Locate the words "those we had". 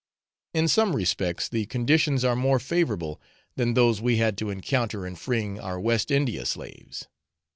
3.75-4.35